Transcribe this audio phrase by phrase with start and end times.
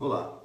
[0.00, 0.40] Olá.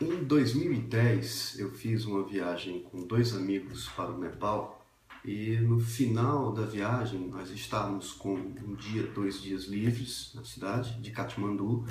[0.00, 4.84] Em 2010 eu fiz uma viagem com dois amigos para o Nepal
[5.24, 11.00] e no final da viagem nós estávamos com um dia, dois dias livres na cidade
[11.00, 11.84] de Kathmandu,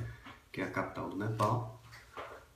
[0.51, 1.81] que é a capital do Nepal,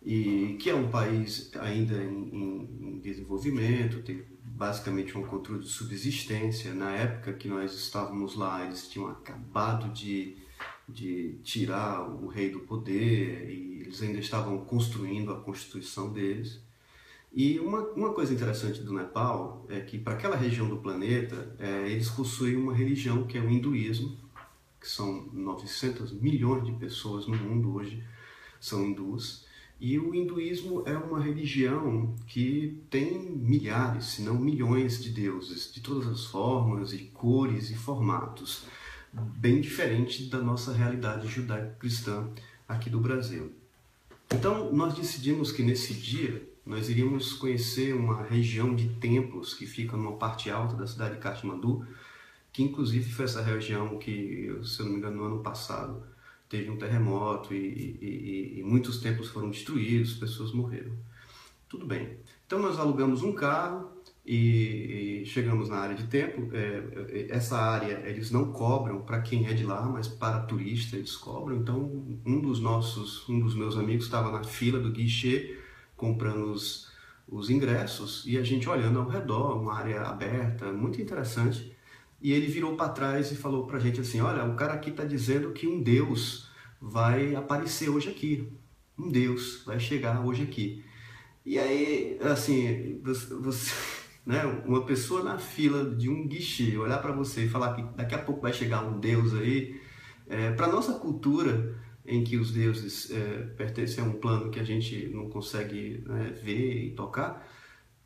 [0.02, 6.74] e que é um país ainda em, em desenvolvimento, tem basicamente um controle de subsistência.
[6.74, 10.36] Na época que nós estávamos lá, eles tinham acabado de,
[10.88, 16.60] de tirar o rei do poder e eles ainda estavam construindo a constituição deles.
[17.34, 21.90] E uma, uma coisa interessante do Nepal é que, para aquela região do planeta, é,
[21.90, 24.16] eles possuem uma religião que é o hinduísmo,
[24.80, 28.04] que são 900 milhões de pessoas no mundo hoje
[28.60, 29.46] são hindus.
[29.80, 35.82] E o hinduísmo é uma religião que tem milhares, se não milhões de deuses, de
[35.82, 38.66] todas as formas e cores e formatos,
[39.14, 42.30] bem diferente da nossa realidade judaico-cristã
[42.68, 43.54] aqui do Brasil.
[44.34, 49.96] Então, nós decidimos que nesse dia nós iríamos conhecer uma região de templos que fica
[49.96, 51.86] numa parte alta da cidade de Kathmandu,
[52.52, 56.04] que inclusive foi essa região que, se eu não me engano, no ano passado
[56.48, 60.92] teve um terremoto e, e, e, muitos templos foram destruídos, pessoas morreram.
[61.68, 62.18] Tudo bem.
[62.46, 63.90] Então nós alugamos um carro
[64.26, 66.50] e, chegamos na área de templo.
[66.54, 70.96] É, é, essa área eles não cobram para quem é de lá, mas para turista
[70.96, 71.58] eles cobram.
[71.58, 75.58] Então um dos nossos, um dos meus amigos estava na fila do guichê
[75.96, 76.92] comprando os,
[77.28, 81.76] os ingressos e a gente olhando ao redor, uma área aberta, muito interessante.
[82.22, 84.90] E ele virou para trás e falou para a gente assim: Olha, o cara aqui
[84.90, 86.50] está dizendo que um Deus
[86.82, 88.50] vai aparecer hoje aqui.
[88.98, 90.84] Um Deus vai chegar hoje aqui.
[91.46, 93.74] E aí, assim, você,
[94.26, 98.16] né, uma pessoa na fila de um guichê olhar para você e falar que daqui
[98.16, 99.80] a pouco vai chegar um Deus aí,
[100.28, 104.64] é, para nossa cultura, em que os deuses é, pertencem a um plano que a
[104.64, 107.48] gente não consegue né, ver e tocar,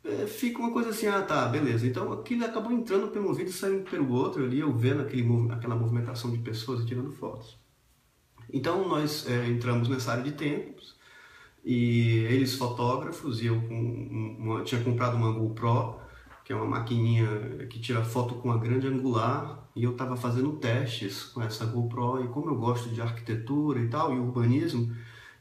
[0.04, 1.86] é, fica uma coisa assim, ah tá, beleza.
[1.86, 5.76] Então aquilo acabou entrando pelo ouvido e saindo pelo outro ali, eu vendo aquele, aquela
[5.76, 7.58] movimentação de pessoas e tirando fotos.
[8.52, 10.96] Então nós é, entramos nessa área de tempos
[11.64, 16.00] e eles fotógrafos e eu com uma, tinha comprado uma GoPro,
[16.48, 20.54] que é uma maquininha que tira foto com uma grande angular e eu estava fazendo
[20.54, 24.90] testes com essa GoPro e como eu gosto de arquitetura e tal e urbanismo,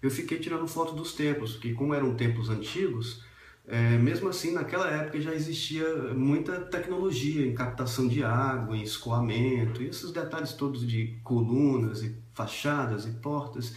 [0.02, 3.24] eu fiquei tirando foto dos templos, porque como eram templos antigos,
[3.66, 9.82] é, mesmo assim, naquela época já existia muita tecnologia em captação de água, em escoamento,
[9.82, 13.74] e esses detalhes todos de colunas e fachadas e portas.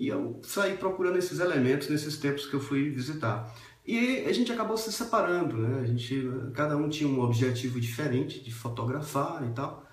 [0.00, 3.54] E eu saí procurando esses elementos nesses tempos que eu fui visitar.
[3.86, 5.80] E a gente acabou se separando, né?
[5.80, 9.86] A gente, cada um tinha um objetivo diferente de fotografar e tal.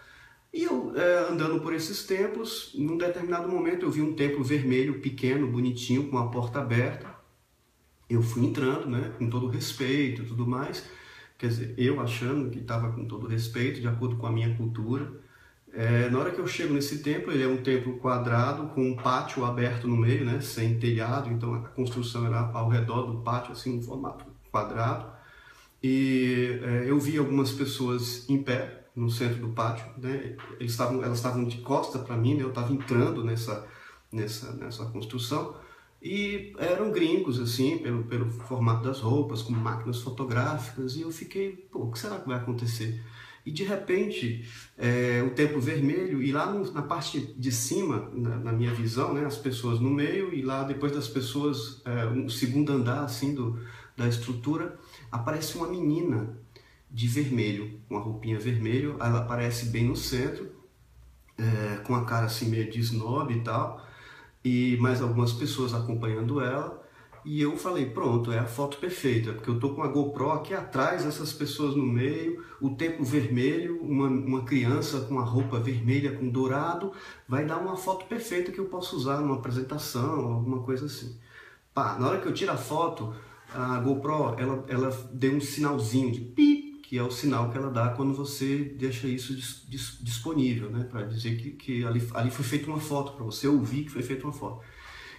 [0.51, 4.99] E eu, é, andando por esses templos, num determinado momento eu vi um templo vermelho,
[5.01, 7.13] pequeno, bonitinho, com a porta aberta
[8.09, 10.87] eu fui entrando, né, com todo respeito e tudo mais,
[11.37, 15.11] quer dizer, eu achando que estava com todo respeito, de acordo com a minha cultura.
[15.75, 18.95] É, na hora que eu chego nesse templo, ele é um templo quadrado, com um
[18.95, 23.53] pátio aberto no meio, né, sem telhado, então a construção era ao redor do pátio,
[23.53, 25.11] assim, um formato quadrado.
[25.81, 31.03] E é, eu vi algumas pessoas em pé no centro do pátio, né, eles estavam,
[31.03, 33.67] elas estavam de costa para mim, né, eu estava entrando nessa,
[34.11, 35.55] nessa, nessa construção.
[35.99, 41.67] E eram gringos, assim, pelo, pelo formato das roupas, com máquinas fotográficas, e eu fiquei,
[41.71, 43.01] pô, o que será que vai acontecer?
[43.45, 48.37] E de repente, é, o tempo vermelho, e lá no, na parte de cima, na,
[48.37, 52.29] na, minha visão, né, as pessoas no meio, e lá depois das pessoas, é, um
[52.29, 53.59] segundo andar, assim, do,
[53.97, 54.79] da estrutura,
[55.11, 56.37] aparece uma menina
[56.89, 60.49] de vermelho, com a roupinha vermelha, ela aparece bem no centro,
[61.37, 63.85] é, com a cara assim meio de snob e tal,
[64.43, 66.82] e mais algumas pessoas acompanhando ela.
[67.25, 70.53] E eu falei, pronto, é a foto perfeita, porque eu tô com a GoPro aqui
[70.53, 76.11] atrás, essas pessoas no meio, o tempo vermelho, uma, uma criança com a roupa vermelha
[76.11, 76.91] com dourado,
[77.27, 81.17] vai dar uma foto perfeita que eu posso usar numa apresentação, alguma coisa assim.
[81.73, 83.15] Pá, na hora que eu tiro a foto,
[83.53, 87.71] a GoPro, ela, ela deu um sinalzinho de pi, que é o sinal que ela
[87.71, 90.83] dá quando você deixa isso dis, dis, disponível, né?
[90.83, 94.03] para dizer que, que ali, ali foi feita uma foto, para você ouvir que foi
[94.03, 94.61] feita uma foto.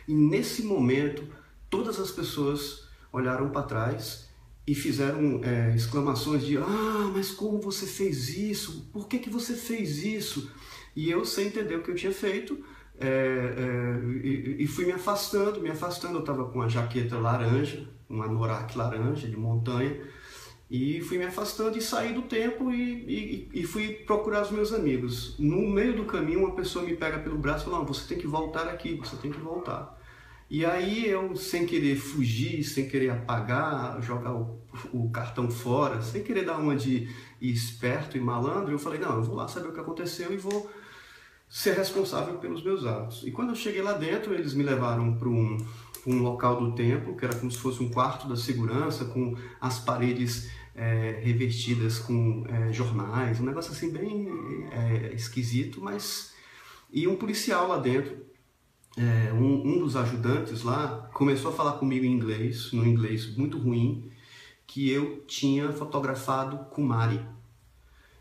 [0.06, 1.25] E nesse momento,
[1.70, 4.28] todas as pessoas olharam para trás
[4.66, 8.88] e fizeram é, exclamações de ah, mas como você fez isso?
[8.93, 10.50] Por que, que você fez isso?
[10.96, 12.64] E eu, sem entender o que eu tinha feito,
[12.99, 16.14] é, é, e, e, fui me afastando, me afastando.
[16.14, 20.00] Eu estava com uma jaqueta laranja, uma anorak laranja de montanha,
[20.70, 24.72] e fui me afastando e saí do tempo e, e, e, fui procurar os meus
[24.72, 25.37] amigos.
[25.38, 28.19] No meio do caminho, uma pessoa me pega pelo braço e fala: Não, você tem
[28.19, 30.00] que voltar aqui, você tem que voltar.
[30.55, 34.62] E aí eu, sem querer fugir, sem querer apagar, jogar o,
[34.93, 37.09] o cartão fora, sem querer dar uma de
[37.41, 40.71] esperto e malandro, eu falei, não, eu vou lá saber o que aconteceu e vou
[41.49, 43.25] ser responsável pelos meus atos.
[43.27, 45.56] E quando eu cheguei lá dentro, eles me levaram para um,
[46.06, 49.81] um local do templo, que era como se fosse um quarto da segurança, com as
[49.81, 54.29] paredes é, revestidas com é, jornais, um negócio assim bem
[54.71, 56.33] é, esquisito, mas...
[56.93, 58.33] E um policial lá dentro,
[58.96, 63.58] é, um, um, dos ajudantes lá, começou a falar comigo em inglês, no inglês muito
[63.58, 64.11] ruim,
[64.67, 67.20] que eu tinha fotografado Kumari.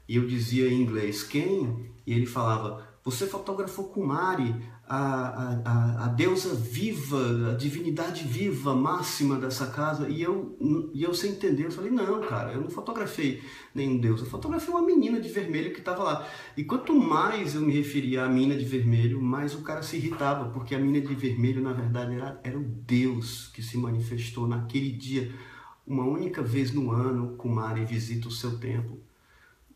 [0.08, 1.92] E eu dizia em inglês, quem?
[2.06, 4.56] E ele falava, você fotografou Kumari,
[4.88, 10.08] a, a, a, deusa viva, a divindade viva máxima dessa casa.
[10.08, 10.58] E eu,
[10.94, 13.44] e eu sem entender, eu falei, não, cara, eu não fotografei
[13.76, 16.28] nenhum deus, eu fotografei uma menina de vermelho que estava lá.
[16.56, 20.50] E quanto mais eu me referia à menina de vermelho, mais o cara se irritava,
[20.52, 24.92] porque a menina de vermelho, na verdade, era, era o deus que se manifestou naquele
[24.92, 25.30] dia.
[25.86, 29.02] Uma única vez no ano, Kumari visita o seu templo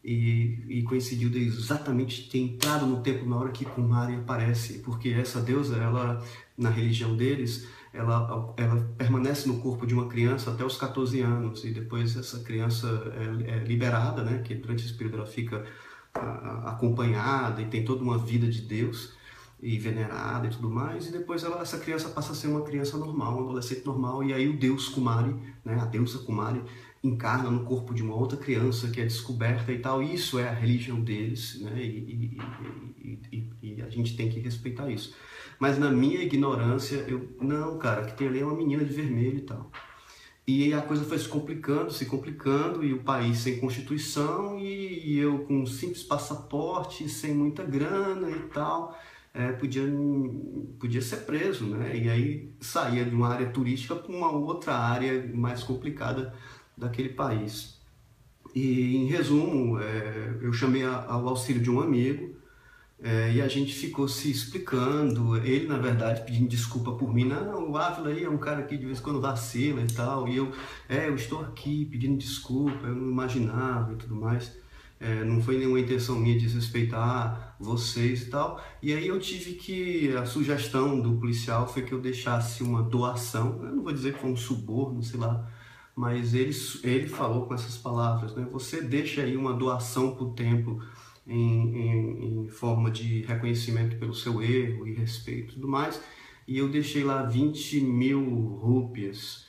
[0.07, 5.09] e, e, coincidiu de exatamente ter entrado no templo na hora que Kumari aparece, porque
[5.09, 6.23] essa deusa, ela
[6.57, 11.65] na religião deles, ela, ela permanece no corpo de uma criança até os 14 anos.
[11.65, 12.87] E depois essa criança
[13.17, 14.41] é, é liberada, né?
[14.45, 15.65] Que durante esse período ela fica
[16.13, 19.11] a, acompanhada e tem toda uma vida de Deus
[19.61, 22.95] e venerada e tudo mais, e depois ela, essa criança passa a ser uma criança
[22.95, 26.61] normal, um adolescente normal, e aí o deus Kumari, né, a deusa Kumari,
[27.03, 30.01] encarna no corpo de uma outra criança que é descoberta e tal.
[30.01, 31.81] Isso é a religião deles, né?
[31.81, 32.39] E,
[33.01, 35.15] e, e, e, a gente tem que respeitar isso.
[35.59, 39.37] Mas na minha ignorância, eu não, cara, que tem ali é uma menina de vermelho
[39.37, 39.71] e tal.
[40.47, 45.39] E a coisa foi se complicando, se complicando, e o país sem constituição, e, eu
[45.39, 48.97] com um simples passaporte, sem muita grana e tal,
[49.33, 49.83] é, podia,
[50.79, 51.97] podia ser preso, né?
[51.97, 56.33] E aí saía de uma área turística para uma outra área mais complicada
[56.77, 57.77] daquele país.
[58.53, 62.35] E, em resumo, é, eu chamei ao auxílio de um amigo
[62.99, 65.37] é, e a gente ficou se explicando.
[65.37, 67.25] Ele, na verdade, pedindo desculpa por mim.
[67.25, 70.27] Não, o Ávila aí é um cara que de vez em quando vacila e tal.
[70.27, 70.51] E eu,
[70.89, 74.55] é, eu estou aqui pedindo desculpa, eu não imaginava e tudo mais.
[74.99, 78.59] É, não foi nenhuma intenção minha desrespeitar vocês e tal.
[78.81, 80.15] E aí eu tive que.
[80.15, 83.59] A sugestão do policial foi que eu deixasse uma doação.
[83.63, 85.47] Eu não vou dizer que foi um suborno, sei lá
[85.97, 88.47] mas ele, ele falou com essas palavras, né?
[88.51, 90.79] Você deixa aí uma doação para o templo
[91.25, 95.99] em, em, em, forma de reconhecimento pelo seu erro e respeito e tudo mais,
[96.47, 98.23] e eu deixei lá 20 mil
[98.61, 99.47] rúpias,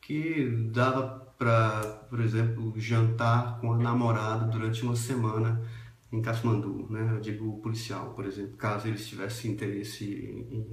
[0.00, 1.02] que dava
[1.38, 5.62] para, por exemplo, jantar com a namorada durante uma semana
[6.10, 7.12] em Kathmandu, né?
[7.14, 10.04] Eu digo policial, por exemplo, caso eles tivessem interesse
[10.50, 10.66] em,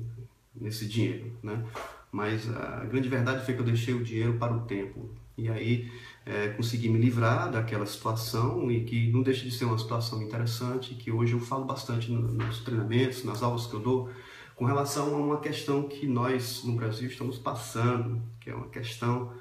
[0.56, 1.66] nesse dinheiro, né?
[2.12, 5.10] Mas a grande verdade foi que eu deixei o dinheiro para o tempo.
[5.38, 5.92] E aí
[6.26, 10.96] é, consegui me livrar daquela situação e que não deixa de ser uma situação interessante,
[10.96, 14.10] que hoje eu falo bastante nos treinamentos, nas aulas que eu dou,
[14.56, 19.32] com relação a uma questão que nós no Brasil estamos passando, que é uma questão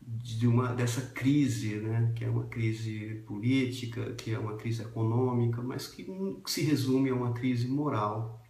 [0.00, 5.62] de uma dessa crise, né, que é uma crise política, que é uma crise econômica,
[5.62, 6.06] mas que
[6.46, 8.42] se resume a uma crise moral.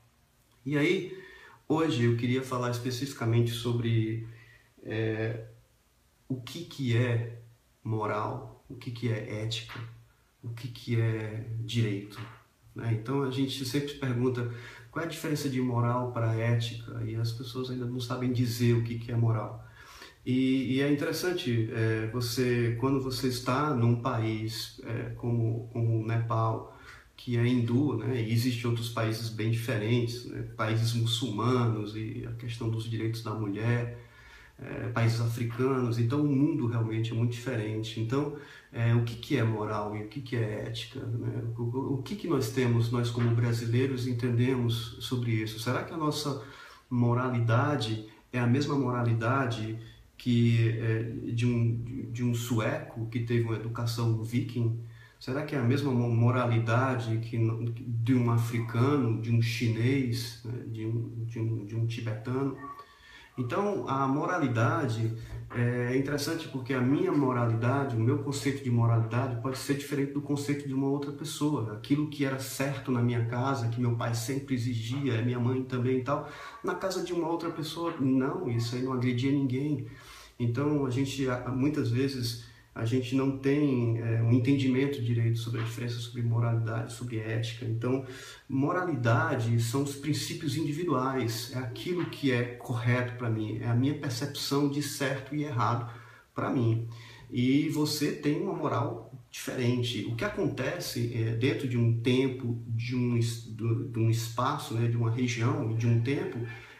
[0.65, 1.24] E aí
[1.67, 4.29] Hoje eu queria falar especificamente sobre
[4.83, 5.47] é,
[6.29, 7.39] o que, que é
[7.83, 9.81] moral, o que, que é ética,
[10.43, 12.21] o que, que é direito.
[12.75, 12.99] Né?
[13.01, 14.53] Então a gente sempre pergunta
[14.91, 18.75] qual é a diferença de moral para ética e as pessoas ainda não sabem dizer
[18.75, 19.67] o que, que é moral.
[20.25, 26.07] E, e é interessante é, você quando você está num país é, como, como o
[26.07, 26.74] Nepal
[27.17, 28.21] que é hindu, né?
[28.21, 30.43] E existem outros países bem diferentes, né?
[30.57, 33.99] países muçulmanos e a questão dos direitos da mulher,
[34.59, 35.99] é, países africanos.
[35.99, 38.01] Então, o mundo realmente é muito diferente.
[38.01, 38.37] Então,
[38.73, 41.01] é, o que, que é moral e o que, que é ética?
[41.01, 41.45] Né?
[41.57, 45.61] O, o que, que nós temos, nós como brasileiros, entendemos sobre isso?
[45.61, 46.43] Será que a nossa
[46.91, 49.79] moralidade é a mesma moralidade
[50.17, 51.03] que é,
[51.33, 54.79] de, um, de um sueco que teve uma educação viking?
[55.25, 57.39] Será que é a mesma moralidade que
[57.79, 62.55] de um africano, de um chinês, né, de, um, de, um, de um tibetano?
[63.39, 65.17] Então, a moralidade
[65.51, 70.21] é interessante porque a minha moralidade, o meu conceito de moralidade pode ser diferente do
[70.21, 71.73] conceito de uma outra pessoa.
[71.73, 76.01] Aquilo que era certo na minha casa, que meu pai sempre exigia, minha mãe também
[76.01, 76.29] e tal,
[76.63, 79.87] na casa de uma outra pessoa, não, isso aí não agredia ninguém.
[80.39, 85.65] Então, a gente muitas vezes a gente não tem é, um entendimento direito sobre a
[85.65, 87.65] diferença sobre moralidade, sobre ética.
[87.65, 88.05] Então,
[88.49, 93.95] moralidade são os princípios individuais, é aquilo que é correto para mim, é a minha
[93.95, 95.89] percepção de certo e errado
[96.35, 96.89] para mim.
[97.31, 100.07] E você tem uma moral diferente.
[100.07, 104.97] O que acontece é, dentro de um tempo, de um, de um espaço, né, de
[104.97, 106.39] uma região, de um tempo,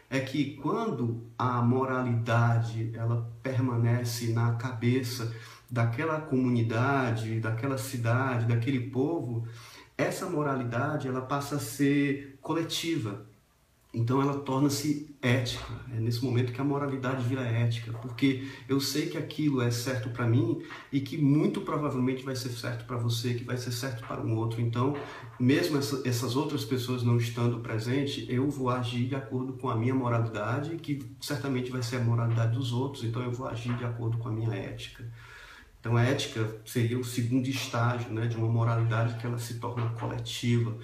[0.09, 5.35] é que quando a moralidade ela permanece na cabeça
[5.75, 9.45] daquela comunidade, daquela cidade, daquele povo,
[9.99, 13.27] essa moralidade ela passa a ser coletiva.
[13.93, 15.73] Então ela torna-se ética.
[15.93, 20.11] É nesse momento que a moralidade vira ética, porque eu sei que aquilo é certo
[20.11, 20.63] para mim
[20.93, 24.37] e que muito provavelmente vai ser certo para você, que vai ser certo para um
[24.37, 24.61] outro.
[24.61, 24.97] Então,
[25.41, 29.77] mesmo essa, essas outras pessoas não estando presentes, eu vou agir de acordo com a
[29.77, 33.03] minha moralidade, que certamente vai ser a moralidade dos outros.
[33.03, 35.05] Então eu vou agir de acordo com a minha ética.
[35.85, 39.91] Então a ética seria o segundo estágio, né, de uma moralidade que ela se torna
[39.91, 40.75] coletiva.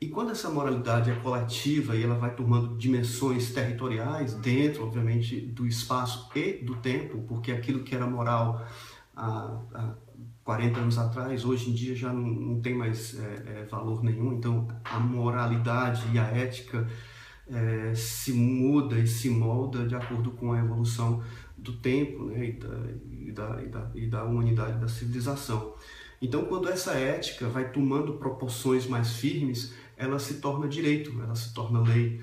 [0.00, 5.64] E quando essa moralidade é coletiva e ela vai tomando dimensões territoriais dentro, obviamente, do
[5.64, 8.66] espaço e do tempo, porque aquilo que era moral
[9.14, 9.94] há, há
[10.42, 14.32] 40 anos atrás, hoje em dia já não, não tem mais é, é, valor nenhum.
[14.32, 16.84] Então, a moralidade e a ética
[17.48, 21.22] é, se muda e se molda de acordo com a evolução
[21.58, 22.78] do tempo né, e, da,
[23.10, 25.74] e, da, e, da, e da humanidade, da civilização.
[26.20, 31.52] Então, quando essa ética vai tomando proporções mais firmes, ela se torna direito, ela se
[31.54, 32.20] torna lei.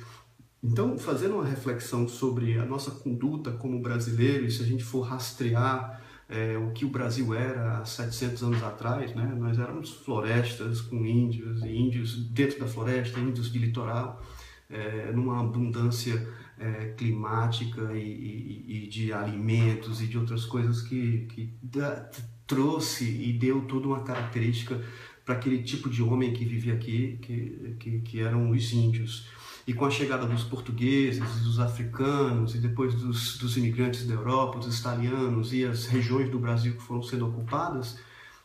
[0.64, 5.02] Então, fazendo uma reflexão sobre a nossa conduta como brasileiro, e se a gente for
[5.02, 9.32] rastrear é, o que o Brasil era há 700 anos atrás, né?
[9.38, 14.22] nós éramos florestas com índios, e índios dentro da floresta, índios de litoral,
[14.70, 21.28] é, numa abundância é, climática e, e, e, de alimentos e de outras coisas que,
[21.30, 22.10] que da,
[22.48, 24.82] trouxe e deu toda uma característica
[25.26, 29.28] para aquele tipo de homem que vivia aqui, que, que, que, eram os índios.
[29.68, 34.60] E com a chegada dos portugueses, dos africanos e depois dos, dos imigrantes da Europa,
[34.60, 38.00] dos italianos e as regiões do Brasil que foram sendo ocupadas,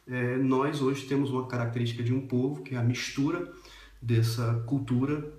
[0.09, 3.53] é, nós hoje temos uma característica de um povo que é a mistura
[4.01, 5.31] dessa cultura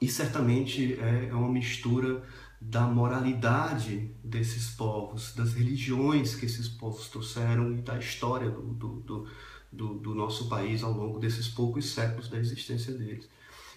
[0.00, 2.22] e certamente é, é uma mistura
[2.60, 8.88] da moralidade desses povos, das religiões que esses povos trouxeram e da história do, do,
[9.00, 9.28] do
[9.72, 13.28] do, do nosso país ao longo desses poucos séculos da existência deles.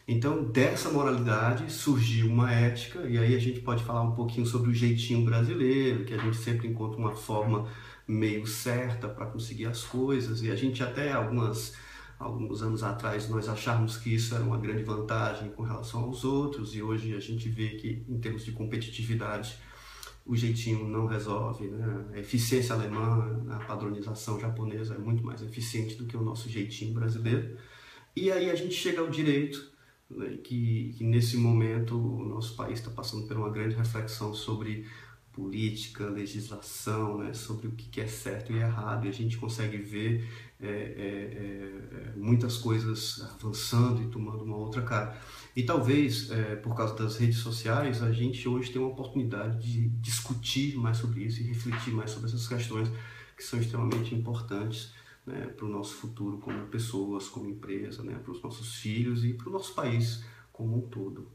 [0.07, 4.69] Então, dessa moralidade surgiu uma ética, e aí a gente pode falar um pouquinho sobre
[4.69, 7.67] o jeitinho brasileiro, que a gente sempre encontra uma forma
[8.05, 11.75] meio certa para conseguir as coisas, e a gente até algumas
[12.23, 16.73] alguns anos atrás nós achávamos que isso era uma grande vantagem com relação aos outros,
[16.75, 19.57] e hoje a gente vê que em termos de competitividade
[20.25, 21.67] o jeitinho não resolve.
[21.67, 22.05] Né?
[22.13, 26.93] A eficiência alemã, a padronização japonesa é muito mais eficiente do que o nosso jeitinho
[26.93, 27.57] brasileiro.
[28.15, 29.71] E aí a gente chega ao direito,
[30.09, 30.37] né?
[30.43, 34.87] que, que nesse momento o nosso país está passando por uma grande reflexão sobre
[35.33, 40.29] política, legislação, né, sobre o que é certo e errado, e a gente consegue ver
[40.61, 45.19] é, é, é, é, muitas coisas avançando e tomando uma outra cara.
[45.55, 49.89] E talvez, é, por causa das redes sociais, a gente hoje tem uma oportunidade de
[49.99, 52.89] discutir mais sobre isso e refletir mais sobre essas questões
[53.35, 54.93] que são extremamente importantes
[55.25, 59.33] né, para o nosso futuro como pessoas, como empresa, né, para os nossos filhos e
[59.33, 61.27] para o nosso país como um todo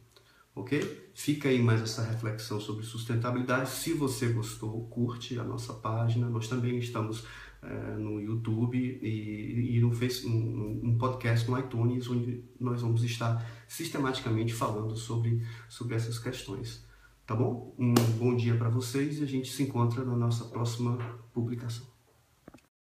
[0.60, 1.10] ok?
[1.14, 3.70] Fica aí mais essa reflexão sobre sustentabilidade.
[3.70, 6.28] Se você gostou, curte a nossa página.
[6.28, 7.24] Nós também estamos
[7.62, 13.02] é, no YouTube e, e no Facebook, um, um, podcast no iTunes, onde nós vamos
[13.02, 16.86] estar sistematicamente falando sobre, sobre essas questões.
[17.26, 17.74] Tá bom?
[17.78, 20.96] Um bom dia para vocês e a gente se encontra na nossa próxima
[21.32, 21.97] publicação.